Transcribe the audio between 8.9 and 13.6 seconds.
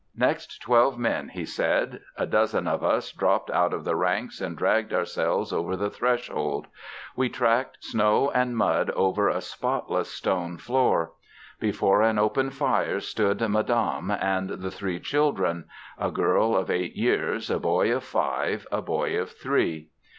over a spotless stone floor. Before an open fire stood